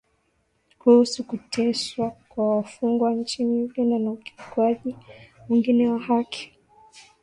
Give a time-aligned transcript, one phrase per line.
[0.79, 4.95] kuhusu kuteswa kwa wafungwa nchini Uganda na ukiukwaji
[5.49, 6.51] mwingine wa haki